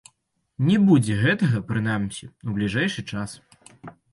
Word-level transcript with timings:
Не 0.69 0.77
будзе 0.87 1.17
гэтага, 1.25 1.61
прынамсі, 1.69 2.25
у 2.53 2.57
бліжэйшы 2.57 3.01
час. 3.13 3.39